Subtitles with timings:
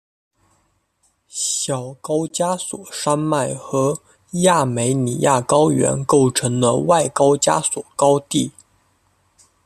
[1.27, 8.51] 小高加索山脉和亚美尼亚高原构成了外高加索高地。